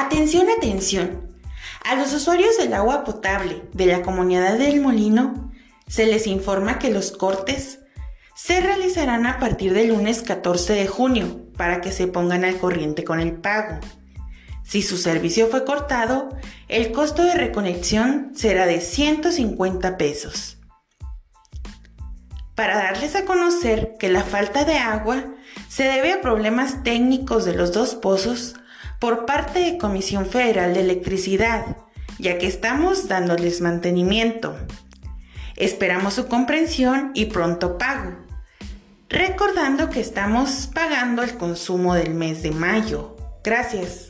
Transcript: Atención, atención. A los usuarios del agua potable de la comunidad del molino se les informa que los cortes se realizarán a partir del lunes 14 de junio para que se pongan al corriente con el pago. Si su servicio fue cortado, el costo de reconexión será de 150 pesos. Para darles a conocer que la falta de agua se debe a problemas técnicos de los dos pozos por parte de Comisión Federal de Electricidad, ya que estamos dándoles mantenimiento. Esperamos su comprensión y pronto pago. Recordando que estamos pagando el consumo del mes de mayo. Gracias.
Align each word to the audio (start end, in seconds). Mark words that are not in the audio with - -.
Atención, 0.00 0.46
atención. 0.48 1.28
A 1.84 1.94
los 1.94 2.14
usuarios 2.14 2.56
del 2.56 2.72
agua 2.72 3.04
potable 3.04 3.62
de 3.74 3.84
la 3.84 4.00
comunidad 4.00 4.56
del 4.56 4.80
molino 4.80 5.52
se 5.88 6.06
les 6.06 6.26
informa 6.26 6.78
que 6.78 6.90
los 6.90 7.12
cortes 7.12 7.80
se 8.34 8.62
realizarán 8.62 9.26
a 9.26 9.38
partir 9.38 9.74
del 9.74 9.88
lunes 9.88 10.22
14 10.22 10.72
de 10.72 10.86
junio 10.86 11.42
para 11.54 11.82
que 11.82 11.92
se 11.92 12.06
pongan 12.06 12.46
al 12.46 12.56
corriente 12.56 13.04
con 13.04 13.20
el 13.20 13.34
pago. 13.34 13.78
Si 14.64 14.80
su 14.80 14.96
servicio 14.96 15.48
fue 15.48 15.66
cortado, 15.66 16.30
el 16.68 16.92
costo 16.92 17.22
de 17.22 17.34
reconexión 17.34 18.32
será 18.34 18.64
de 18.64 18.80
150 18.80 19.98
pesos. 19.98 20.56
Para 22.54 22.76
darles 22.78 23.16
a 23.16 23.26
conocer 23.26 23.96
que 23.98 24.08
la 24.08 24.22
falta 24.22 24.64
de 24.64 24.78
agua 24.78 25.26
se 25.68 25.84
debe 25.84 26.14
a 26.14 26.22
problemas 26.22 26.82
técnicos 26.84 27.44
de 27.44 27.52
los 27.52 27.72
dos 27.72 27.94
pozos 27.94 28.54
por 29.00 29.26
parte 29.26 29.58
de 29.60 29.78
Comisión 29.78 30.26
Federal 30.26 30.74
de 30.74 30.80
Electricidad, 30.80 31.78
ya 32.18 32.38
que 32.38 32.46
estamos 32.46 33.08
dándoles 33.08 33.60
mantenimiento. 33.60 34.56
Esperamos 35.56 36.14
su 36.14 36.28
comprensión 36.28 37.10
y 37.14 37.26
pronto 37.26 37.78
pago. 37.78 38.12
Recordando 39.08 39.90
que 39.90 40.00
estamos 40.00 40.70
pagando 40.72 41.22
el 41.22 41.36
consumo 41.36 41.94
del 41.94 42.14
mes 42.14 42.42
de 42.42 42.52
mayo. 42.52 43.16
Gracias. 43.42 44.09